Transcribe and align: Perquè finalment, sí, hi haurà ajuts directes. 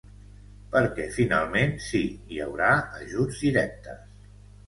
Perquè 0.75 1.03
finalment, 1.17 1.75
sí, 1.89 2.01
hi 2.35 2.41
haurà 2.45 2.71
ajuts 3.01 3.45
directes. 3.45 4.01